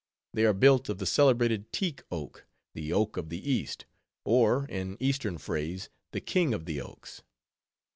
They 0.33 0.45
are 0.45 0.53
built 0.53 0.89
of 0.89 0.97
the 0.97 1.05
celebrated 1.05 1.71
teak 1.71 2.01
wood, 2.09 2.41
the 2.73 2.91
oak 2.91 3.17
of 3.17 3.29
the 3.29 3.51
East, 3.51 3.85
or 4.25 4.65
in 4.65 4.97
Eastern 4.99 5.37
phrase, 5.37 5.89
_"the 6.09 6.19
King 6.21 6.55
of 6.55 6.65
the 6.65 6.81
Oaks." 6.81 7.21